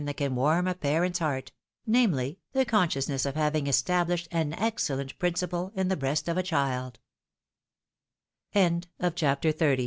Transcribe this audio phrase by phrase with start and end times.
[0.05, 1.51] that can warm a parent's heart—
[1.85, 6.91] namely, the consciousness of having estabUshed an excellent principle in the breast of a chi